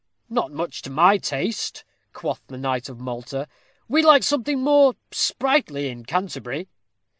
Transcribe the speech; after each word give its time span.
"Not 0.31 0.51
much 0.51 0.81
to 0.81 0.89
my 0.89 1.17
taste," 1.19 1.83
quoth 2.11 2.41
the 2.47 2.57
knight 2.57 2.89
of 2.89 2.99
Malta. 2.99 3.47
"We 3.87 4.01
like 4.01 4.23
something 4.23 4.59
more 4.59 4.95
sprightly 5.11 5.89
in 5.89 6.05
Canterbury." 6.05 6.67